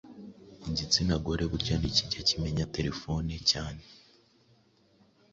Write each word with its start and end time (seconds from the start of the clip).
igitsina 0.69 1.15
gore 1.25 1.45
burya 1.51 1.75
ntikijya 1.79 2.21
kimenya 2.29 2.65
telephone 2.75 3.33
cyane 3.49 3.83